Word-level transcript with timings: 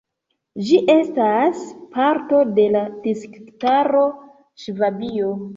Ĝi 0.69 0.79
estas 0.93 1.59
parto 1.97 2.39
de 2.61 2.67
la 2.77 2.83
distriktaro 3.05 4.03
Ŝvabio. 4.65 5.33